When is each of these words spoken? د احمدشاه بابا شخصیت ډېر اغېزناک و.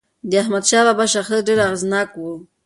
د 0.29 0.31
احمدشاه 0.43 0.83
بابا 0.87 1.05
شخصیت 1.13 1.41
ډېر 1.47 1.59
اغېزناک 1.67 2.09
و. 2.17 2.23